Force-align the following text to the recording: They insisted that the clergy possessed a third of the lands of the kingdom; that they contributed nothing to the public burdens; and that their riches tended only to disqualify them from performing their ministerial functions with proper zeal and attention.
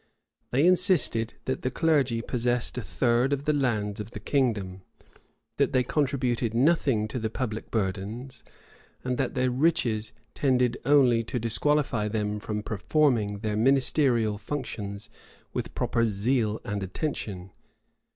They 0.49 0.65
insisted 0.65 1.35
that 1.45 1.61
the 1.61 1.69
clergy 1.69 2.23
possessed 2.23 2.75
a 2.75 2.81
third 2.81 3.31
of 3.31 3.45
the 3.45 3.53
lands 3.53 3.99
of 3.99 4.09
the 4.09 4.19
kingdom; 4.19 4.81
that 5.57 5.73
they 5.73 5.83
contributed 5.83 6.55
nothing 6.55 7.07
to 7.09 7.19
the 7.19 7.29
public 7.29 7.69
burdens; 7.69 8.43
and 9.03 9.19
that 9.19 9.35
their 9.35 9.51
riches 9.51 10.11
tended 10.33 10.75
only 10.85 11.21
to 11.25 11.37
disqualify 11.37 12.07
them 12.07 12.39
from 12.39 12.63
performing 12.63 13.41
their 13.41 13.55
ministerial 13.55 14.39
functions 14.39 15.07
with 15.53 15.75
proper 15.75 16.07
zeal 16.07 16.59
and 16.65 16.81
attention. 16.81 17.51